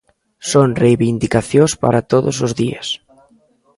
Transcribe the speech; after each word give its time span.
Son 0.51 0.67
reivindicacións 0.83 1.71
para 1.83 2.05
todos 2.11 2.35
os 2.45 2.51
días. 2.61 2.87